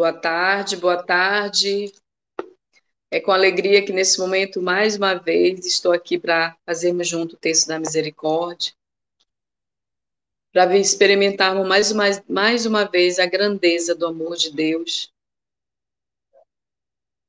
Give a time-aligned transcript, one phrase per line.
[0.00, 1.92] Boa tarde, boa tarde.
[3.10, 7.38] É com alegria que nesse momento, mais uma vez, estou aqui para fazermos junto o
[7.38, 8.72] texto da misericórdia,
[10.54, 15.12] para experimentarmos mais uma, mais uma vez a grandeza do amor de Deus.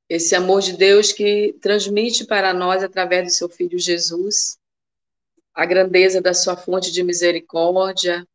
[0.08, 4.58] Esse amor de Deus que transmite para nós, através do seu Filho Jesus,
[5.54, 8.26] a grandeza da sua fonte de misericórdia,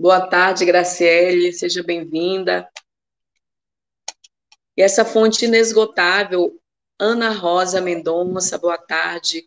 [0.00, 2.66] Boa tarde, Graciele, seja bem-vinda.
[4.74, 6.58] E essa fonte inesgotável,
[6.98, 9.46] Ana Rosa Mendonça, boa tarde.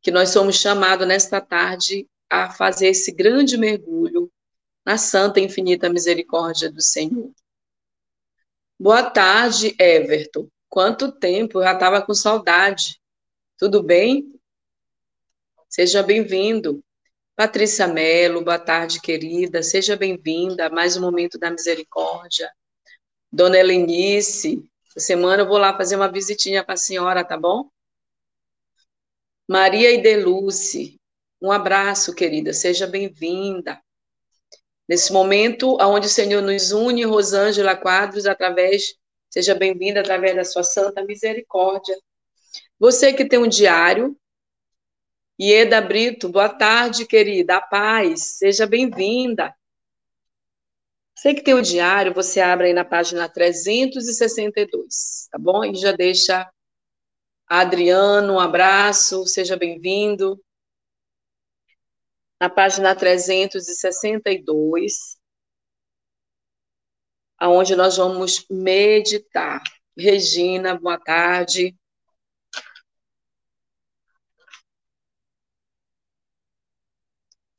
[0.00, 4.30] Que nós somos chamados nesta tarde a fazer esse grande mergulho
[4.84, 7.32] na santa e infinita misericórdia do Senhor.
[8.78, 10.48] Boa tarde, Everton.
[10.68, 13.00] Quanto tempo, eu já estava com saudade.
[13.58, 14.32] Tudo bem?
[15.68, 16.84] Seja bem-vindo.
[17.36, 19.62] Patrícia Mello, boa tarde, querida.
[19.62, 22.50] Seja bem-vinda a mais um Momento da Misericórdia.
[23.30, 24.64] Dona Helenice,
[24.96, 27.68] semana eu vou lá fazer uma visitinha para a senhora, tá bom?
[29.46, 30.98] Maria Ideluce,
[31.38, 32.54] um abraço, querida.
[32.54, 33.78] Seja bem-vinda.
[34.88, 38.94] Nesse momento, onde o Senhor nos une, Rosângela Quadros, através,
[39.28, 41.98] seja bem-vinda através da sua santa misericórdia.
[42.78, 44.16] Você que tem um diário,
[45.38, 47.58] Ieda Brito, boa tarde, querida.
[47.58, 49.54] A paz, seja bem-vinda.
[51.14, 55.62] Você que tem o diário, você abre aí na página 362, tá bom?
[55.62, 56.50] E já deixa
[57.46, 60.42] Adriano, um abraço, seja bem-vindo.
[62.40, 65.18] Na página 362,
[67.38, 69.62] aonde nós vamos meditar.
[69.96, 71.74] Regina, boa tarde.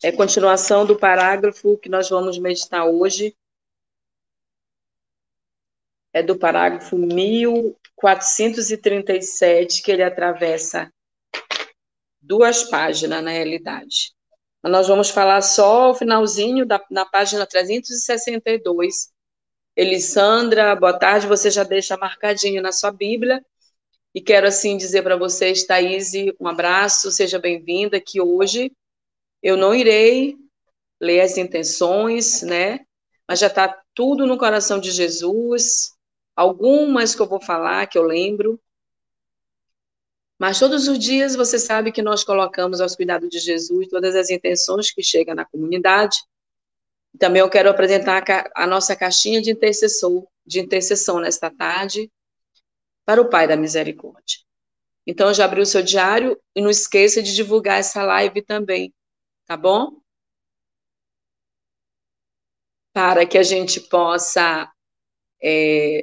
[0.07, 3.35] É continuação do parágrafo que nós vamos meditar hoje.
[6.13, 10.89] É do parágrafo 1437, que ele atravessa
[12.21, 14.13] duas páginas, na realidade.
[14.63, 19.11] Nós vamos falar só o finalzinho da, na página 362.
[19.75, 23.45] Elisandra, boa tarde, você já deixa marcadinho na sua Bíblia.
[24.15, 28.71] E quero, assim, dizer para vocês, Thaís, um abraço, seja bem-vinda, que hoje
[29.47, 30.37] eu não irei
[30.99, 32.85] ler as intenções, né?
[33.25, 35.93] Mas já está tudo no coração de Jesus.
[36.35, 38.59] Algumas que eu vou falar, que eu lembro.
[40.37, 44.29] Mas todos os dias você sabe que nós colocamos aos cuidados de Jesus todas as
[44.29, 46.17] intenções que chegam na comunidade.
[47.17, 52.11] Também eu quero apresentar a nossa caixinha de intercessor, de intercessão nesta tarde
[53.05, 54.39] para o Pai da Misericórdia.
[55.07, 58.93] Então já abriu o seu diário e não esqueça de divulgar essa live também
[59.47, 60.01] tá bom?
[62.93, 64.69] Para que a gente possa
[65.41, 66.01] é,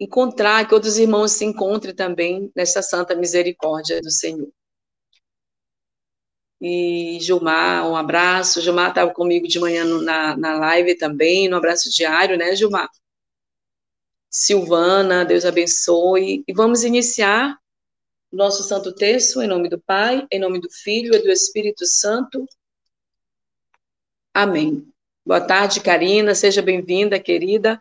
[0.00, 4.50] encontrar, que outros irmãos se encontrem também nessa santa misericórdia do Senhor.
[6.60, 8.60] E Gilmar, um abraço.
[8.60, 12.88] Gilmar estava comigo de manhã no, na, na live também, no abraço diário, né, Gilmar?
[14.30, 16.42] Silvana, Deus abençoe.
[16.48, 17.58] E vamos iniciar
[18.34, 22.44] nosso santo texto, em nome do Pai, em nome do Filho e do Espírito Santo.
[24.34, 24.92] Amém.
[25.24, 27.80] Boa tarde, Karina, seja bem-vinda, querida.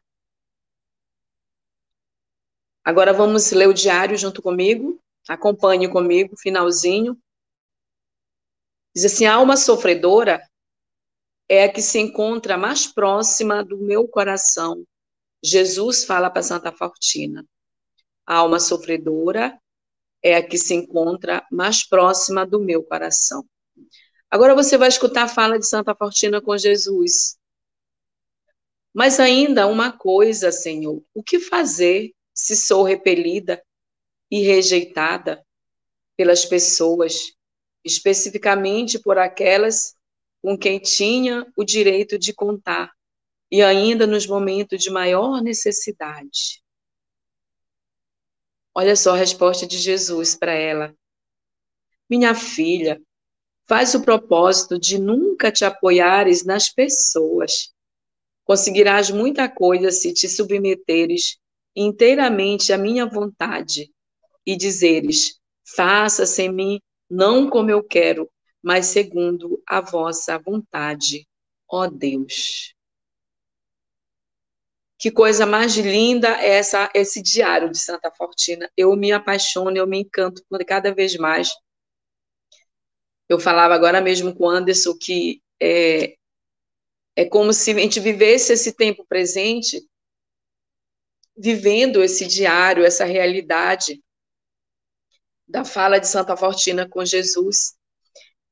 [2.86, 5.00] Agora vamos ler o diário junto comigo.
[5.28, 7.18] Acompanhe comigo, finalzinho.
[8.94, 10.47] Diz assim: a alma sofredora
[11.50, 14.86] é a que se encontra mais próxima do meu coração.
[15.44, 17.44] Jesus fala para Santa Fortina.
[18.25, 19.59] A alma sofredora
[20.23, 23.45] é a que se encontra mais próxima do meu coração.
[24.31, 27.38] Agora você vai escutar a fala de Santa Fortina com Jesus.
[28.94, 33.62] Mas ainda uma coisa, Senhor, o que fazer se sou repelida
[34.31, 35.45] e rejeitada
[36.15, 37.33] pelas pessoas,
[37.83, 39.95] especificamente por aquelas
[40.42, 42.92] com quem tinha o direito de contar,
[43.51, 46.62] e ainda nos momentos de maior necessidade?
[48.75, 50.96] Olha só a resposta de Jesus para ela.
[52.10, 53.02] Minha filha,
[53.68, 57.72] faz o propósito de nunca te apoiares nas pessoas.
[58.44, 61.38] Conseguirás muita coisa se te submeteres
[61.75, 63.92] inteiramente à minha vontade
[64.46, 65.40] e dizeres:
[65.75, 66.80] faça-se em mim
[67.10, 68.30] não como eu quero,
[68.62, 71.28] mas segundo a vossa vontade,
[71.70, 72.74] ó Deus.
[75.03, 78.71] Que coisa mais linda é essa, esse diário de Santa Fortina.
[78.77, 81.50] Eu me apaixono, eu me encanto cada vez mais.
[83.27, 86.15] Eu falava agora mesmo com o Anderson que é,
[87.17, 89.85] É como se a gente vivesse esse tempo presente,
[91.35, 94.01] vivendo esse diário, essa realidade
[95.45, 97.75] da fala de Santa Fortina com Jesus.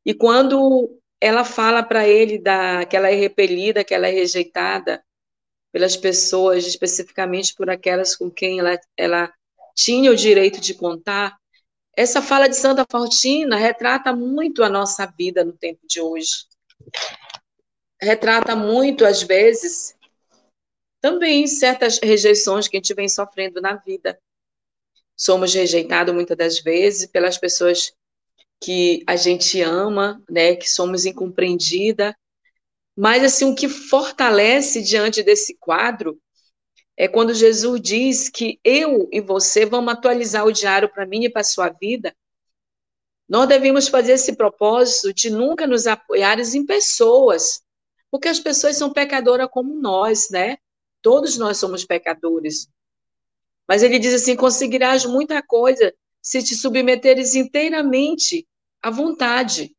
[0.06, 5.01] E quando ela fala para ele da, que ela é repelida, que ela é rejeitada
[5.72, 9.34] pelas pessoas, especificamente por aquelas com quem ela, ela
[9.76, 11.38] tinha o direito de contar,
[11.96, 16.46] essa fala de Santa Fortina retrata muito a nossa vida no tempo de hoje.
[18.02, 19.96] Retrata muito, às vezes,
[21.02, 24.20] também certas rejeições que a gente vem sofrendo na vida.
[25.18, 27.94] Somos rejeitados muitas das vezes pelas pessoas
[28.60, 32.16] que a gente ama, né, que somos incompreendida.
[32.96, 36.20] Mas assim, o que fortalece diante desse quadro
[36.98, 41.30] é quando Jesus diz que eu e você vamos atualizar o diário para mim e
[41.30, 42.16] para a sua vida.
[43.28, 47.64] Nós devemos fazer esse propósito de nunca nos apoiar em pessoas,
[48.12, 50.58] porque as pessoas são pecadoras como nós, né?
[51.02, 52.68] Todos nós somos pecadores.
[53.68, 58.46] Mas ele diz assim: conseguirás muita coisa se te submeteres inteiramente
[58.82, 59.76] à vontade,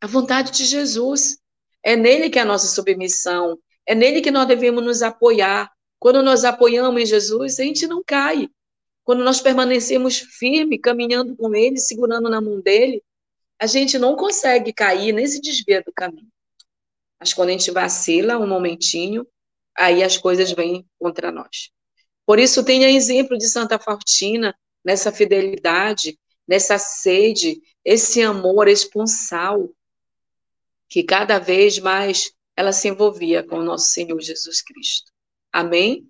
[0.00, 1.38] à vontade de Jesus.
[1.84, 6.22] É nele que é a nossa submissão, é nele que nós devemos nos apoiar, quando
[6.22, 8.48] nós apoiamos em Jesus, a gente não cai.
[9.04, 13.02] Quando nós permanecemos firme, caminhando com Ele, segurando na mão dele,
[13.58, 16.28] a gente não consegue cair nem se do caminho.
[17.20, 19.26] Mas quando a gente vacila um momentinho,
[19.76, 21.70] aí as coisas vêm contra nós.
[22.26, 24.54] Por isso, tenha exemplo de Santa Fortina
[24.84, 29.70] nessa fidelidade, nessa sede, esse amor esponsal,
[30.88, 35.10] que cada vez mais ela se envolvia com o nosso Senhor Jesus Cristo.
[35.52, 36.06] Amém?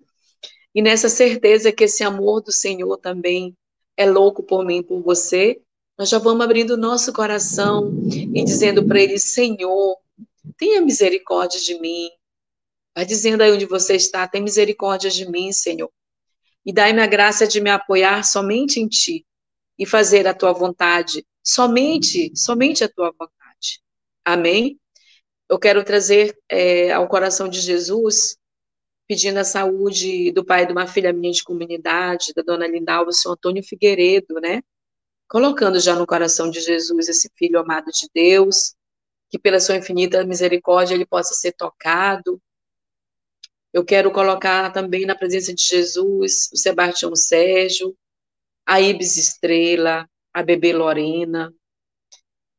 [0.73, 3.55] E nessa certeza que esse amor do Senhor também
[3.95, 5.61] é louco por mim, por você,
[5.97, 9.97] nós já vamos abrindo nosso coração e dizendo para Ele: Senhor,
[10.57, 12.09] tenha misericórdia de mim.
[12.93, 15.89] Vai dizendo aí onde você está: tem misericórdia de mim, Senhor.
[16.65, 19.25] E dai-me a graça de me apoiar somente em Ti
[19.79, 23.44] e fazer a Tua vontade, somente, somente a Tua vontade.
[24.25, 24.79] Amém?
[25.47, 28.35] Eu quero trazer é, ao coração de Jesus
[29.07, 33.13] pedindo a saúde do pai de uma filha minha de comunidade, da dona Lindalva, o
[33.13, 34.63] senhor Antônio Figueiredo, né?
[35.29, 38.75] Colocando já no coração de Jesus esse filho amado de Deus,
[39.29, 42.41] que pela sua infinita misericórdia ele possa ser tocado.
[43.71, 47.95] Eu quero colocar também na presença de Jesus o Sebastião Sérgio,
[48.65, 51.53] a Ibis Estrela, a bebê Lorena,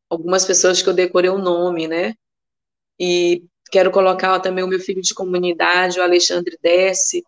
[0.08, 2.14] algumas pessoas que eu decorei o nome, né?
[2.98, 7.24] E Quero colocar também o meu filho de comunidade, o Alexandre Desce,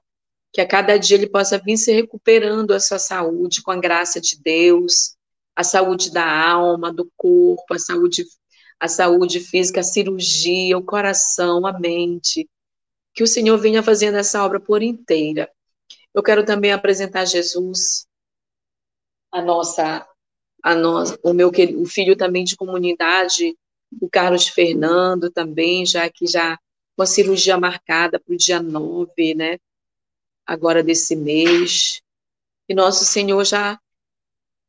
[0.52, 4.20] que a cada dia ele possa vir se recuperando a sua saúde com a graça
[4.20, 5.16] de Deus,
[5.54, 8.24] a saúde da alma, do corpo, a saúde,
[8.78, 12.48] a saúde física, a cirurgia, o coração, a mente.
[13.12, 15.50] Que o Senhor venha fazendo essa obra por inteira.
[16.14, 18.06] Eu quero também apresentar Jesus,
[19.32, 20.06] a nossa,
[20.62, 23.56] a nossa, o meu o filho também de comunidade,
[24.00, 26.58] o Carlos Fernando também, já que já
[26.96, 29.58] com a cirurgia marcada para o dia 9, né?
[30.44, 32.02] Agora desse mês.
[32.68, 33.78] E nosso Senhor já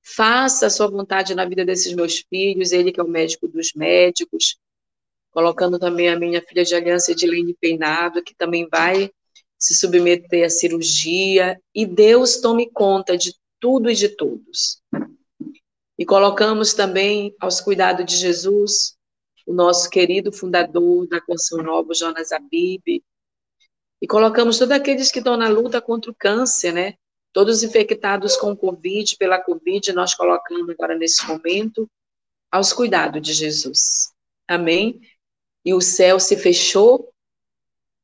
[0.02, 3.74] faça a sua vontade na vida desses meus filhos, ele que é o médico dos
[3.74, 4.58] médicos,
[5.32, 9.12] colocando também a minha filha de aliança Edilene Peinado, que também vai
[9.58, 14.82] se submeter à cirurgia, e Deus tome conta de tudo e de todos.
[16.00, 18.98] E colocamos também aos cuidados de Jesus
[19.46, 23.04] o nosso querido fundador da Canção Nova, Jonas Abib,
[24.02, 26.94] e colocamos todos aqueles que estão na luta contra o câncer, né?
[27.34, 31.86] Todos infectados com Covid, pela Covid, nós colocamos agora nesse momento
[32.50, 34.14] aos cuidados de Jesus.
[34.48, 35.02] Amém?
[35.66, 37.12] E o céu se fechou,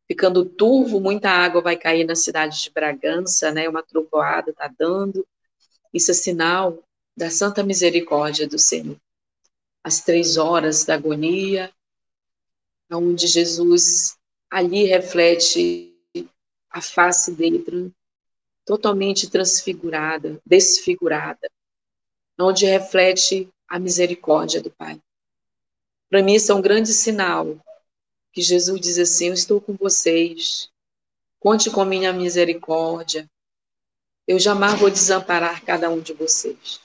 [0.05, 3.69] ficando turvo, muita água vai cair na cidade de Bragança, né?
[3.69, 5.25] Uma trovoada está dando.
[5.93, 6.85] Isso é sinal
[7.15, 8.97] da santa misericórdia do Senhor
[9.85, 11.71] as três horas da agonia,
[12.91, 14.17] onde Jesus
[14.49, 15.95] ali reflete
[16.71, 17.93] a face dele
[18.65, 21.51] totalmente transfigurada, desfigurada,
[22.39, 24.99] onde reflete a misericórdia do Pai.
[26.09, 27.55] Para mim, isso é um grande sinal
[28.33, 30.67] que Jesus diz assim: Eu estou com vocês,
[31.39, 33.29] conte com minha misericórdia,
[34.27, 36.83] eu jamais vou desamparar cada um de vocês.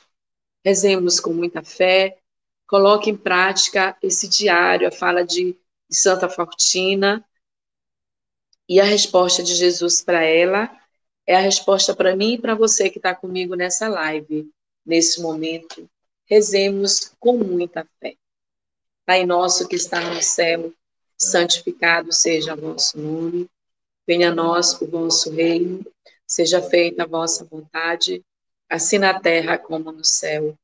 [0.65, 2.19] Rezemos com muita fé,
[2.67, 5.57] coloque em prática esse diário, a fala de,
[5.89, 7.25] de Santa Fortina,
[8.69, 10.71] e a resposta de Jesus para ela
[11.27, 14.49] é a resposta para mim e para você que está comigo nessa live,
[14.87, 15.89] nesse momento.
[16.25, 18.17] Rezemos com muita fé.
[19.05, 20.73] Pai nosso que está no céu,
[21.19, 23.49] santificado seja o vosso nome,
[24.07, 25.85] venha a nós o vosso reino,
[26.27, 28.25] seja feita a vossa vontade,
[28.71, 30.57] assim na terra como no céu.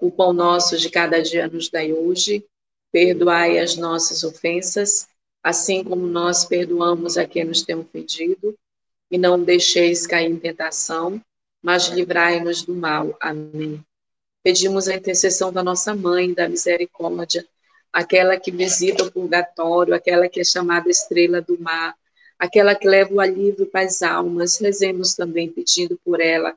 [0.00, 2.46] O pão nosso de cada dia nos dai hoje,
[2.92, 5.08] perdoai as nossas ofensas,
[5.42, 8.56] assim como nós perdoamos a quem nos tem ofendido,
[9.10, 11.20] e não deixeis cair em tentação,
[11.60, 13.16] mas livrai-nos do mal.
[13.20, 13.84] Amém.
[14.42, 17.44] Pedimos a intercessão da nossa mãe, da misericórdia,
[17.92, 21.96] aquela que visita o purgatório, aquela que é chamada estrela do mar,
[22.38, 24.58] aquela que leva o alívio para as almas.
[24.58, 26.56] Rezemos também pedindo por ela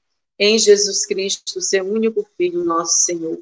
[0.43, 3.39] em Jesus Cristo, seu único Filho, nosso Senhor,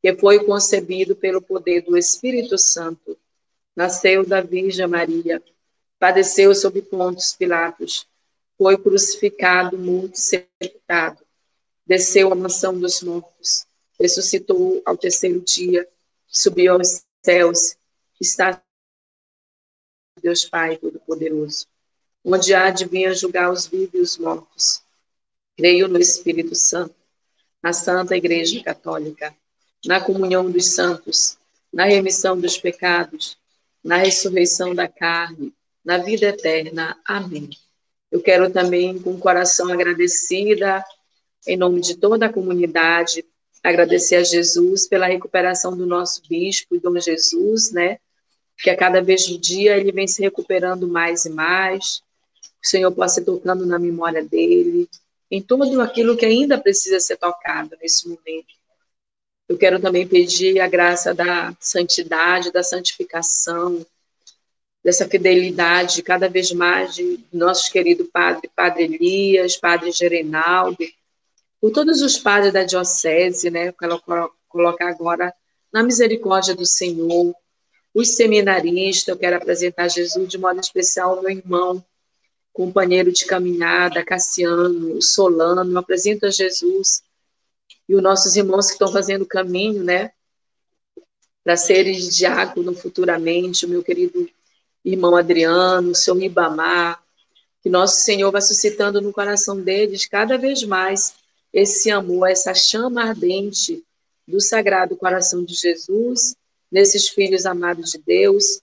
[0.00, 3.14] que foi concebido pelo poder do Espírito Santo,
[3.76, 5.42] nasceu da Virgem Maria,
[5.98, 8.08] padeceu sob Pontos Pilatos,
[8.56, 11.22] foi crucificado, morto, sepultado,
[11.84, 13.66] desceu à mansão dos mortos,
[14.00, 15.86] ressuscitou ao terceiro dia,
[16.26, 17.76] subiu aos céus,
[18.18, 18.62] está
[20.22, 21.66] Deus Pai Todo-Poderoso,
[22.24, 24.82] onde há de vir julgar os vivos e os mortos.
[25.56, 26.94] Creio no Espírito Santo,
[27.62, 29.34] na Santa Igreja Católica,
[29.84, 31.38] na comunhão dos santos,
[31.72, 33.36] na remissão dos pecados,
[33.82, 35.52] na ressurreição da carne,
[35.84, 36.98] na vida eterna.
[37.04, 37.50] Amém.
[38.10, 40.84] Eu quero também, com o coração agradecida,
[41.46, 43.24] em nome de toda a comunidade,
[43.62, 47.98] agradecer a Jesus pela recuperação do nosso bispo Dom Jesus, né?
[48.62, 52.02] que a cada vez do dia ele vem se recuperando mais e mais,
[52.62, 54.88] o Senhor possa ir tocando na memória dele,
[55.30, 58.54] em tudo aquilo que ainda precisa ser tocado nesse momento.
[59.48, 63.84] Eu quero também pedir a graça da santidade, da santificação,
[64.82, 70.78] dessa fidelidade cada vez mais de nosso querido padre, Padre Elias, Padre Gerenaldo,
[71.60, 74.02] por todos os padres da diocese, né, quero
[74.48, 75.32] colocar agora
[75.72, 77.34] na misericórdia do Senhor,
[77.94, 81.84] os seminaristas, eu quero apresentar Jesus de modo especial meu irmão,
[82.52, 87.02] companheiro de caminhada, Cassiano, Solano, apresento a Jesus
[87.88, 90.12] e os nossos irmãos que estão fazendo o caminho, né,
[91.42, 94.28] para serem diácono futuramente, o meu querido
[94.84, 97.02] irmão Adriano, o seu Ribamar,
[97.62, 101.14] que nosso Senhor vai suscitando no coração deles cada vez mais
[101.52, 103.82] esse amor, essa chama ardente
[104.26, 106.36] do Sagrado Coração de Jesus
[106.70, 108.60] nesses filhos amados de Deus.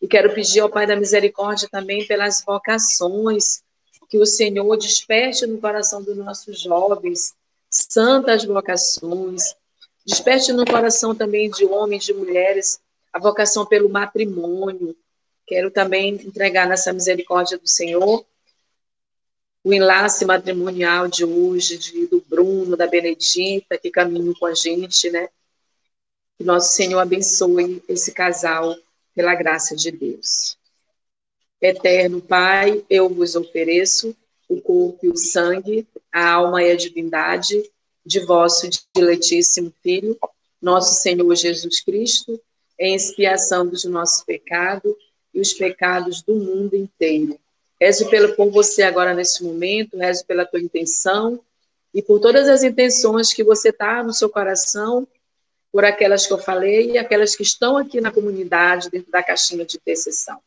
[0.00, 3.62] E quero pedir ao Pai da Misericórdia também pelas vocações,
[4.08, 7.34] que o Senhor desperte no coração dos nossos jovens
[7.70, 9.54] santas vocações,
[10.04, 12.80] desperte no coração também de homens, de mulheres,
[13.12, 14.96] a vocação pelo matrimônio.
[15.46, 18.24] Quero também entregar nessa misericórdia do Senhor
[19.64, 25.10] o enlace matrimonial de hoje, de, do Bruno, da Benedita, que caminham com a gente,
[25.10, 25.28] né?
[26.38, 28.74] Que nosso Senhor abençoe esse casal
[29.14, 30.56] pela graça de Deus.
[31.60, 34.14] Eterno Pai, eu vos ofereço
[34.48, 37.62] o corpo e o sangue, a alma e a divindade
[38.06, 40.18] de vosso diletíssimo Filho,
[40.62, 42.40] nosso Senhor Jesus Cristo,
[42.78, 44.94] em expiação dos nossos pecados
[45.34, 47.38] e os pecados do mundo inteiro.
[47.80, 51.40] Rezo pelo, por você agora nesse momento, rezo pela tua intenção
[51.92, 55.06] e por todas as intenções que você está no seu coração
[55.72, 59.64] por aquelas que eu falei e aquelas que estão aqui na comunidade, dentro da caixinha
[59.64, 60.40] de intercessão.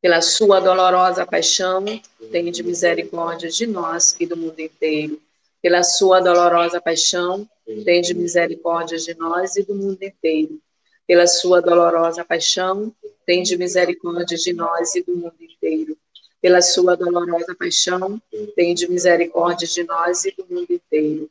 [0.00, 1.84] Pela sua dolorosa paixão,
[2.30, 5.20] tenha de misericórdia de nós e do mundo inteiro.
[5.62, 7.48] Pela sua dolorosa paixão,
[7.84, 10.60] tenha de misericórdia de nós e do mundo inteiro.
[11.06, 12.94] Pela sua dolorosa paixão,
[13.24, 15.96] tenha de misericórdia de nós e do mundo inteiro.
[16.40, 18.20] Pela sua dolorosa paixão,
[18.54, 21.30] tenha de misericórdia de nós e do mundo inteiro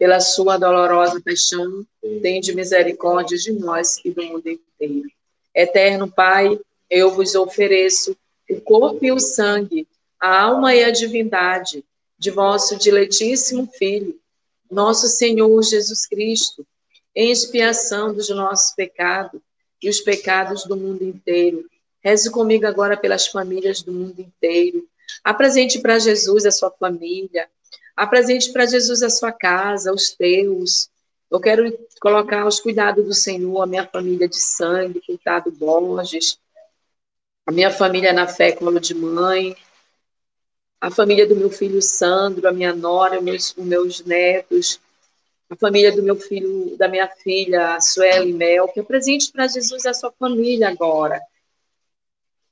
[0.00, 1.84] pela sua dolorosa paixão,
[2.22, 5.10] tende misericórdia de nós e do mundo inteiro.
[5.54, 8.16] Eterno Pai, eu vos ofereço
[8.48, 9.86] o corpo e o sangue,
[10.18, 11.84] a alma e a divindade
[12.18, 14.18] de vosso diletíssimo Filho,
[14.70, 16.66] nosso Senhor Jesus Cristo,
[17.14, 19.38] em expiação dos nossos pecados
[19.82, 21.68] e os pecados do mundo inteiro.
[22.02, 24.82] Reze comigo agora pelas famílias do mundo inteiro.
[25.22, 27.50] Apresente para Jesus a sua família.
[28.00, 30.88] Apresente para Jesus a sua casa, os teus.
[31.30, 36.38] Eu quero colocar aos cuidados do Senhor a minha família de sangue, Quintado Borges,
[37.44, 39.54] a minha família na fé, colo de mãe,
[40.80, 44.80] a família do meu filho Sandro, a minha nora, os meus, os meus netos,
[45.50, 49.92] a família do meu filho, da minha filha, Sueli Mel, que apresente para Jesus a
[49.92, 51.20] sua família agora.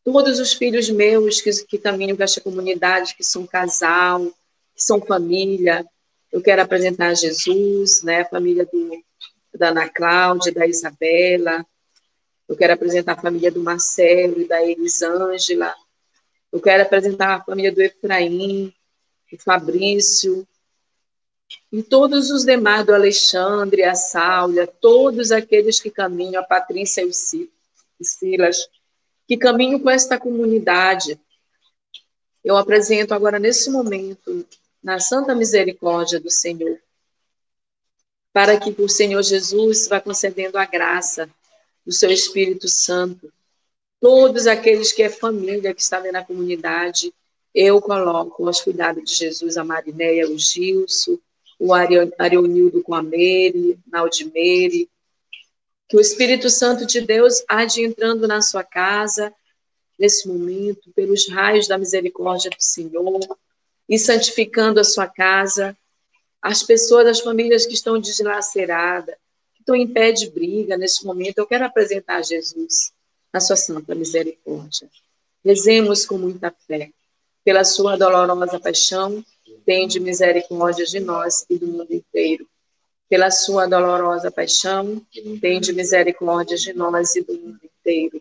[0.05, 4.31] Todos os filhos meus que, que caminham com esta comunidade, que são casal,
[4.79, 5.85] que são família,
[6.31, 9.05] eu quero apresentar Jesus, né, a família do,
[9.53, 11.67] da Ana Cláudia, da Isabela,
[12.49, 15.75] eu quero apresentar a família do Marcelo e da Elisângela,
[16.53, 18.73] eu quero apresentar a família do Efraim,
[19.33, 20.47] do Fabrício,
[21.73, 27.07] e todos os demais, do Alexandre, a Sáulia, todos aqueles que caminham, a Patrícia e
[27.07, 27.13] o
[28.05, 28.69] Silas,
[29.27, 31.21] que caminham com esta comunidade.
[32.45, 34.47] Eu apresento agora, nesse momento,
[34.83, 36.79] na santa misericórdia do Senhor,
[38.33, 41.29] para que o Senhor Jesus vá concedendo a graça
[41.85, 43.33] do seu Espírito Santo.
[44.01, 47.13] Todos aqueles que é família, que está na comunidade,
[47.55, 51.19] eu coloco aos cuidados de Jesus a Marinéia, o Gilson,
[51.59, 54.89] o Arionildo com a Meire, Naldimeire,
[55.89, 59.33] que o Espírito Santo de Deus há de entrando na sua casa,
[59.99, 63.19] nesse momento, pelos raios da misericórdia do Senhor,
[63.89, 65.77] e santificando a sua casa,
[66.43, 69.15] as pessoas, as famílias que estão deslaceradas,
[69.55, 72.93] que estão em pé de briga nesse momento, eu quero apresentar Jesus
[73.33, 74.89] a sua santa misericórdia.
[75.45, 76.91] Rezemos com muita fé.
[77.45, 79.25] Pela sua dolorosa paixão,
[79.65, 82.47] tende misericórdia de nós e do mundo inteiro.
[83.09, 85.01] Pela sua dolorosa paixão,
[85.41, 88.21] tende misericórdia de nós e do mundo inteiro.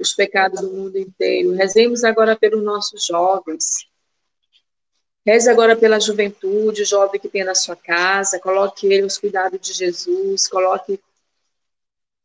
[0.00, 1.52] os pecados do mundo inteiro.
[1.52, 3.90] Rezemos agora pelos nossos jovens,
[5.24, 9.60] Reze agora pela juventude, o jovem que tem na sua casa, coloque ele aos cuidados
[9.60, 10.98] de Jesus, coloque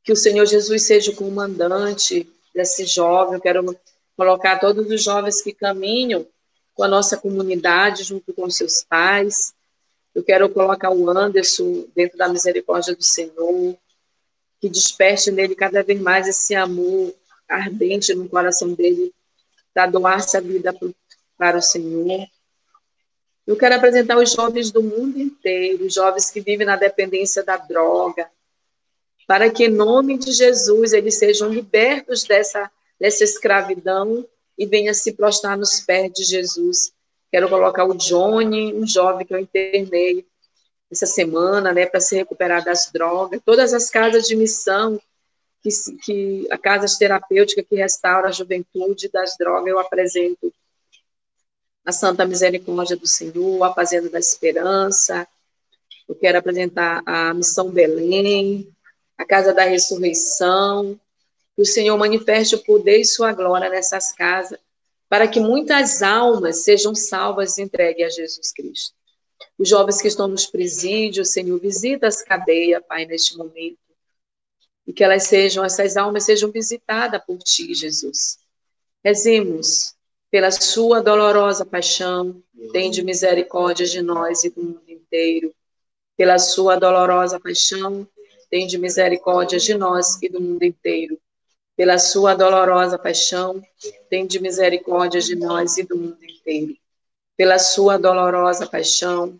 [0.01, 3.35] que o Senhor Jesus seja o comandante desse jovem.
[3.35, 3.77] Eu quero
[4.15, 6.25] colocar todos os jovens que caminham
[6.73, 9.53] com a nossa comunidade, junto com seus pais.
[10.13, 13.77] Eu quero colocar o Anderson dentro da misericórdia do Senhor,
[14.61, 17.13] que desperte nele cada vez mais esse amor
[17.49, 19.13] ardente no coração dele,
[19.73, 20.73] para doar-se a vida
[21.37, 22.27] para o Senhor.
[23.45, 27.57] Eu quero apresentar os jovens do mundo inteiro, os jovens que vivem na dependência da
[27.57, 28.29] droga,
[29.27, 34.25] para que, em nome de Jesus, eles sejam libertos dessa, dessa escravidão
[34.57, 36.93] e venham se prostrar nos pés de Jesus.
[37.31, 40.25] Quero colocar o Johnny, um jovem que eu internei
[40.91, 43.41] essa semana, né, para se recuperar das drogas.
[43.43, 44.99] Todas as casas de missão,
[45.65, 50.53] que, que a casa terapêutica que restaura a juventude das drogas, eu apresento
[51.83, 55.27] a Santa Misericórdia do Senhor, a Fazenda da Esperança.
[56.07, 58.67] Eu quero apresentar a Missão Belém,
[59.17, 60.99] a Casa da Ressurreição.
[61.55, 64.59] Que o Senhor manifeste o poder e sua glória nessas casas,
[65.07, 68.93] para que muitas almas sejam salvas e entregues a Jesus Cristo.
[69.57, 73.84] Os jovens que estão nos presídios, Senhor, visita as cadeias, Pai, neste momento.
[74.87, 78.37] E que elas sejam, essas almas sejam visitadas por Ti, Jesus.
[79.03, 79.95] Rezemos
[80.31, 82.41] pela sua dolorosa paixão,
[82.73, 85.53] tende misericórdia de nós e do mundo inteiro.
[86.17, 88.07] Pela sua dolorosa paixão,
[88.49, 91.17] tende misericórdia de nós e do mundo inteiro.
[91.75, 93.61] Pela sua dolorosa paixão,
[94.09, 96.75] tende misericórdia de nós e do mundo inteiro.
[97.37, 99.39] pela sua dolorosa paixão,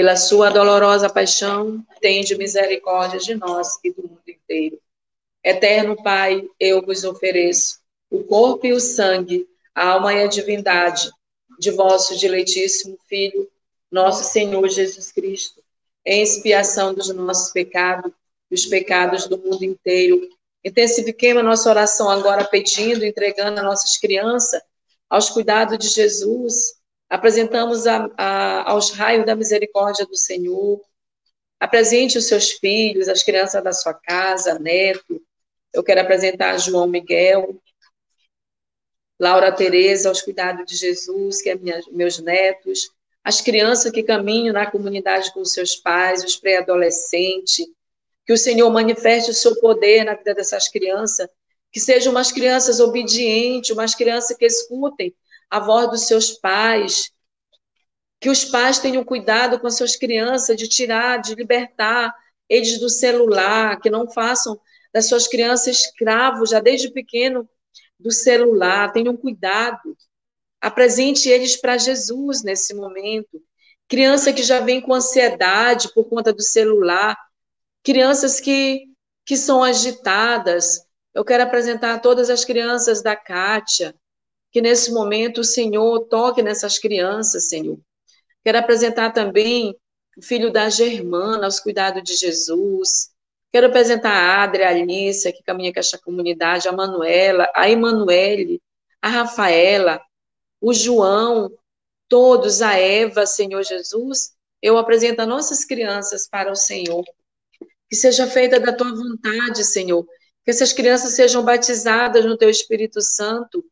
[0.00, 4.80] Pela sua dolorosa paixão, tende misericórdia de nós e do mundo inteiro.
[5.44, 11.10] Eterno Pai, eu vos ofereço o corpo e o sangue, a alma e a divindade
[11.58, 13.46] de vosso diletíssimo Filho,
[13.90, 15.62] nosso Senhor Jesus Cristo,
[16.02, 18.10] em expiação dos nossos pecados,
[18.50, 20.18] dos pecados do mundo inteiro.
[20.64, 24.62] Intensifiquemos a nossa oração agora, pedindo, entregando as nossas crianças
[25.10, 26.79] aos cuidados de Jesus.
[27.10, 30.80] Apresentamos a, a, aos raios da misericórdia do Senhor.
[31.58, 35.20] Apresente os seus filhos, as crianças da sua casa, neto.
[35.74, 37.60] Eu quero apresentar João Miguel,
[39.18, 42.90] Laura Tereza, aos cuidados de Jesus, que é minha, meus netos,
[43.22, 47.66] as crianças que caminham na comunidade com seus pais, os pré-adolescentes,
[48.24, 51.28] que o Senhor manifeste o seu poder na vida dessas crianças,
[51.70, 55.14] que sejam umas crianças obedientes, umas crianças que escutem
[55.50, 57.10] a voz dos seus pais,
[58.20, 62.14] que os pais tenham cuidado com suas crianças, de tirar, de libertar
[62.48, 64.60] eles do celular, que não façam
[64.92, 67.48] das suas crianças escravos, já desde pequeno,
[67.98, 69.96] do celular, tenham cuidado.
[70.60, 73.42] Apresente eles para Jesus nesse momento.
[73.88, 77.16] Criança que já vem com ansiedade por conta do celular,
[77.82, 78.86] crianças que,
[79.24, 80.80] que são agitadas.
[81.14, 83.94] Eu quero apresentar todas as crianças da Kátia,
[84.50, 87.78] que nesse momento o Senhor toque nessas crianças, Senhor.
[88.44, 89.76] Quero apresentar também
[90.16, 93.10] o filho da Germana, aos cuidados de Jesus.
[93.52, 98.60] Quero apresentar a Adria, a Alice, que caminha com esta comunidade, a Manuela, a Emanuele,
[99.00, 100.00] a Rafaela,
[100.60, 101.50] o João,
[102.08, 104.32] todos, a Eva, Senhor Jesus.
[104.60, 107.04] Eu apresento as nossas crianças para o Senhor.
[107.88, 110.04] Que seja feita da tua vontade, Senhor.
[110.44, 113.64] Que essas crianças sejam batizadas no teu Espírito Santo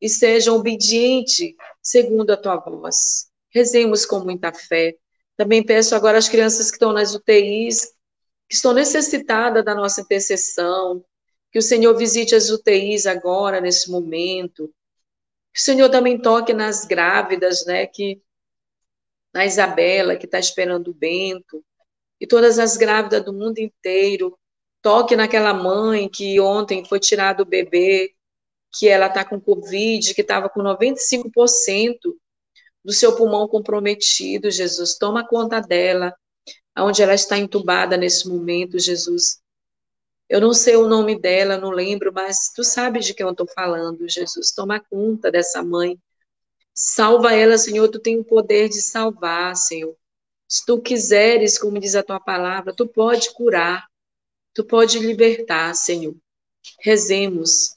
[0.00, 3.30] e sejam obedientes segundo a tua voz.
[3.50, 4.96] Rezemos com muita fé.
[5.36, 7.86] Também peço agora às crianças que estão nas UTIs,
[8.48, 11.04] que estão necessitadas da nossa intercessão,
[11.52, 14.72] que o Senhor visite as UTIs agora, nesse momento,
[15.52, 18.22] que o Senhor também toque nas grávidas, né, que
[19.32, 21.64] na Isabela, que está esperando o Bento,
[22.20, 24.38] e todas as grávidas do mundo inteiro,
[24.82, 28.14] toque naquela mãe que ontem foi tirado o bebê,
[28.72, 31.98] que ela está com Covid, que estava com 95%
[32.84, 36.14] do seu pulmão comprometido, Jesus, toma conta dela,
[36.78, 39.40] onde ela está entubada nesse momento, Jesus.
[40.28, 43.48] Eu não sei o nome dela, não lembro, mas tu sabes de quem eu estou
[43.52, 44.52] falando, Jesus.
[44.52, 45.98] Toma conta dessa mãe.
[46.72, 47.88] Salva ela, Senhor.
[47.88, 49.94] Tu tem o poder de salvar, Senhor.
[50.48, 53.86] Se tu quiseres, como diz a tua palavra, tu pode curar,
[54.54, 56.14] tu pode libertar, Senhor.
[56.80, 57.76] Rezemos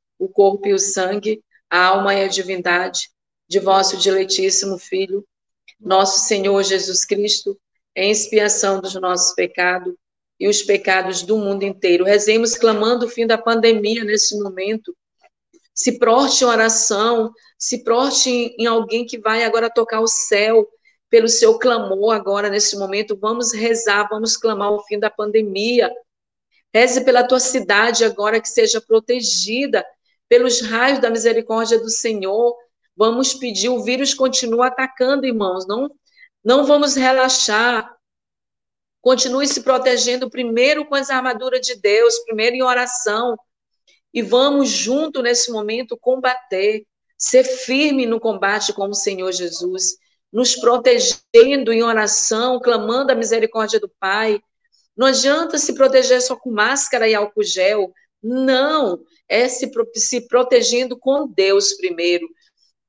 [0.21, 3.09] o corpo e o sangue, a alma e a divindade
[3.49, 5.25] de vosso diletíssimo Filho,
[5.79, 7.59] nosso Senhor Jesus Cristo,
[7.95, 9.95] em expiação dos nossos pecados
[10.39, 12.05] e os pecados do mundo inteiro.
[12.05, 14.95] Rezemos clamando o fim da pandemia nesse momento.
[15.73, 20.67] Se proste em oração, se proste em, alguém que vai agora tocar o céu
[21.09, 23.17] pelo seu clamor agora nesse momento.
[23.17, 25.91] Vamos rezar, vamos clamar o fim da pandemia.
[26.71, 29.83] Reze pela tua cidade agora que seja protegida
[30.31, 32.55] pelos raios da misericórdia do Senhor.
[32.95, 35.91] Vamos pedir, o vírus continua atacando, irmãos, não
[36.41, 37.93] Não vamos relaxar.
[39.01, 43.37] Continue se protegendo primeiro com as armaduras de Deus, primeiro em oração.
[44.13, 46.85] E vamos junto nesse momento combater,
[47.17, 49.97] ser firme no combate com o Senhor Jesus,
[50.31, 54.39] nos protegendo em oração, clamando a misericórdia do Pai.
[54.95, 57.91] Não adianta se proteger só com máscara e álcool gel.
[58.23, 62.27] Não, é se, se protegendo com Deus primeiro,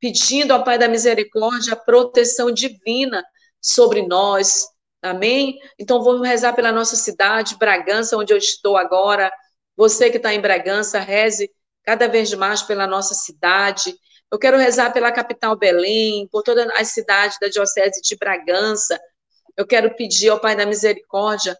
[0.00, 3.24] pedindo ao Pai da misericórdia a proteção divina
[3.60, 4.66] sobre nós.
[5.00, 5.58] Amém?
[5.78, 9.32] Então vamos rezar pela nossa cidade, Bragança, onde eu estou agora.
[9.76, 11.50] Você que está em Bragança, reze
[11.84, 13.94] cada vez mais pela nossa cidade.
[14.30, 18.98] Eu quero rezar pela capital Belém, por todas as cidades da Diocese de Bragança.
[19.56, 21.56] Eu quero pedir ao Pai da Misericórdia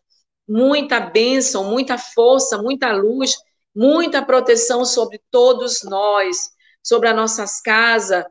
[0.49, 3.37] muita bênção, muita força, muita luz,
[3.75, 6.51] muita proteção sobre todos nós,
[6.83, 8.25] sobre as nossas casas.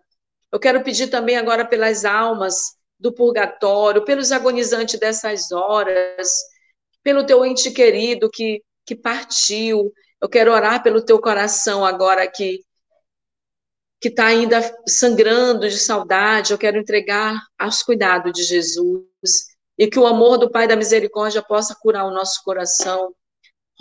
[0.51, 6.29] Eu quero pedir também agora pelas almas do purgatório, pelos agonizantes dessas horas,
[7.03, 9.91] pelo teu ente querido que, que partiu.
[10.21, 12.59] Eu quero orar pelo teu coração agora que
[14.01, 16.51] que está ainda sangrando de saudade.
[16.51, 19.45] Eu quero entregar aos cuidados de Jesus
[19.77, 23.13] e que o amor do Pai da Misericórdia possa curar o nosso coração.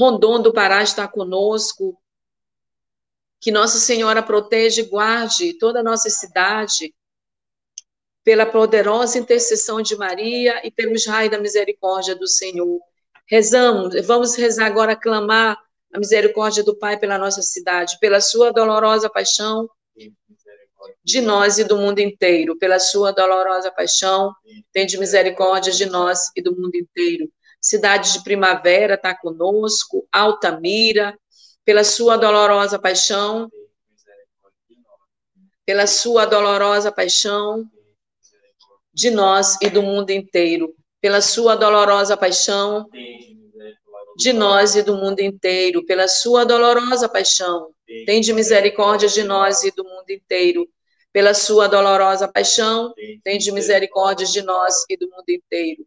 [0.01, 1.95] Rondon do Pará está conosco.
[3.39, 6.95] Que Nossa Senhora proteja e guarde toda a nossa cidade,
[8.25, 12.81] pela poderosa intercessão de Maria e pelos raios da misericórdia do Senhor.
[13.27, 15.59] Rezamos, vamos rezar agora, clamar
[15.93, 19.69] a misericórdia do Pai pela nossa cidade, pela sua dolorosa paixão,
[21.05, 24.35] de nós e do mundo inteiro, pela sua dolorosa paixão,
[24.73, 27.31] tem de misericórdia de nós e do mundo inteiro.
[27.61, 31.19] Cidade de Primavera está conosco, Altamira,
[31.65, 33.51] pela sua dolorosa paixão,
[35.67, 37.65] pela sua dolorosa paixão,
[38.93, 42.87] de nós e do mundo inteiro, pela sua dolorosa paixão,
[44.17, 47.73] de nós e do mundo inteiro, pela sua dolorosa paixão,
[48.05, 50.69] tem de misericórdia de nós e do mundo inteiro,
[51.13, 52.93] pela sua dolorosa paixão,
[53.23, 55.87] tem de misericórdia de nós e do mundo inteiro.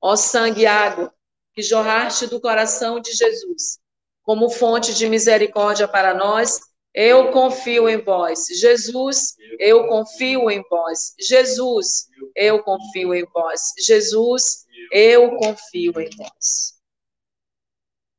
[0.00, 1.12] Ó sangue e água,
[1.54, 3.78] que jorraste do coração de Jesus,
[4.22, 6.60] como fonte de misericórdia para nós,
[6.94, 8.46] eu confio em vós.
[8.50, 11.14] Jesus, eu confio em vós.
[11.18, 13.72] Jesus, eu confio em vós.
[13.78, 16.78] Jesus, eu confio em vós.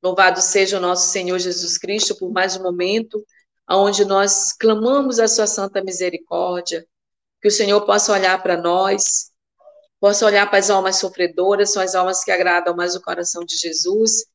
[0.01, 3.23] Louvado seja o nosso Senhor Jesus Cristo por mais um momento
[3.69, 6.87] onde nós clamamos a sua santa misericórdia,
[7.41, 9.28] que o Senhor possa olhar para nós,
[9.99, 13.57] possa olhar para as almas sofredoras, são as almas que agradam mais o coração de
[13.57, 14.25] Jesus.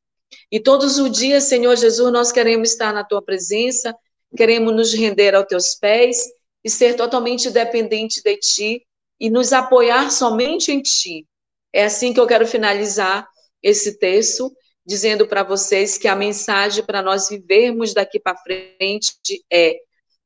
[0.51, 3.95] E todos os dias, Senhor Jesus, nós queremos estar na tua presença,
[4.35, 6.17] queremos nos render aos teus pés
[6.63, 8.85] e ser totalmente dependente de ti
[9.19, 11.25] e nos apoiar somente em ti.
[11.73, 13.27] É assim que eu quero finalizar
[13.61, 19.13] esse texto, dizendo para vocês que a mensagem para nós vivermos daqui para frente
[19.51, 19.77] é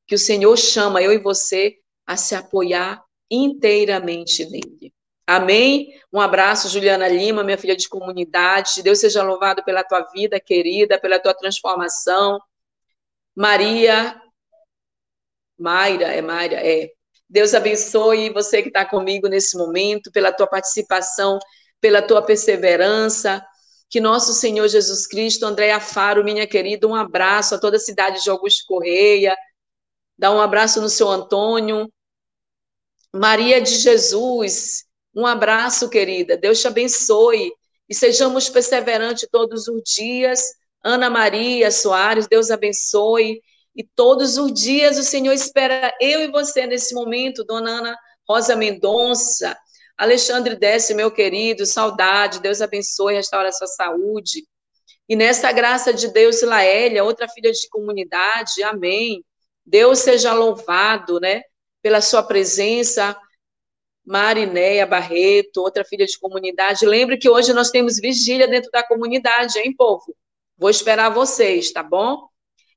[0.05, 4.93] que o Senhor chama eu e você a se apoiar inteiramente nele.
[5.29, 5.93] Amém?
[6.11, 8.81] Um abraço, Juliana Lima, minha filha de comunidade.
[8.81, 12.41] Deus seja louvado pela tua vida, querida, pela tua transformação.
[13.35, 14.19] Maria,
[15.55, 16.89] Mayra, é Mayra, é.
[17.29, 21.37] Deus abençoe você que está comigo nesse momento, pela tua participação,
[21.79, 23.45] pela tua perseverança.
[23.87, 28.23] Que nosso Senhor Jesus Cristo, Andréa Faro, minha querida, um abraço a toda a cidade
[28.23, 29.37] de Augusto Correia.
[30.17, 31.87] Dá um abraço no seu Antônio.
[33.13, 34.88] Maria de Jesus,
[35.19, 36.37] um abraço, querida.
[36.37, 37.51] Deus te abençoe.
[37.87, 40.41] E sejamos perseverantes todos os dias
[40.83, 43.41] Ana Maria Soares, Deus abençoe.
[43.75, 48.55] E todos os dias o Senhor espera eu e você nesse momento, Dona Ana Rosa
[48.55, 49.57] Mendonça,
[49.97, 54.45] Alexandre Desce, meu querido, saudade, Deus abençoe, restaure a sua saúde.
[55.07, 59.23] E nessa graça de Deus, Laélia, outra filha de comunidade, amém.
[59.65, 61.41] Deus seja louvado, né,
[61.81, 63.17] pela sua presença.
[64.09, 66.83] Marinéia Barreto, outra filha de comunidade.
[66.83, 70.15] Lembre que hoje nós temos vigília dentro da comunidade, hein, povo?
[70.57, 72.27] Vou esperar vocês, tá bom?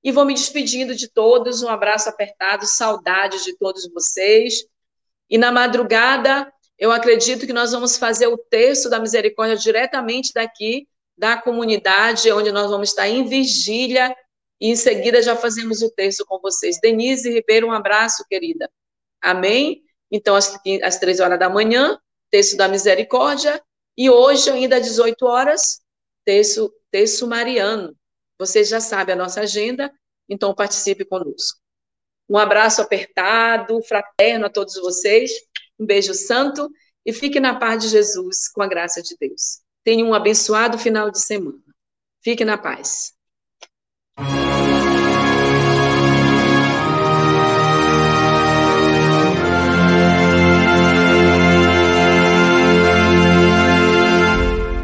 [0.04, 4.62] E vou me despedindo de todos, um abraço apertado, saudade de todos vocês.
[5.30, 10.86] E na madrugada, eu acredito que nós vamos fazer o texto da misericórdia diretamente daqui
[11.16, 14.14] da comunidade, onde nós vamos estar em vigília,
[14.60, 16.78] e em seguida já fazemos o texto com vocês.
[16.78, 18.70] Denise Ribeiro, um abraço, querida.
[19.18, 19.82] Amém?
[20.12, 21.98] Então, às, às três horas da manhã,
[22.30, 23.60] texto da misericórdia,
[23.96, 25.80] e hoje, ainda às 18 horas,
[26.24, 27.96] texto, texto mariano.
[28.38, 29.92] Você já sabe a nossa agenda,
[30.28, 31.60] então participe conosco.
[32.28, 35.30] Um abraço apertado, fraterno a todos vocês.
[35.78, 36.70] Um beijo santo
[37.04, 39.60] e fique na paz de Jesus, com a graça de Deus.
[39.84, 41.58] Tenha um abençoado final de semana.
[42.22, 43.14] Fique na paz.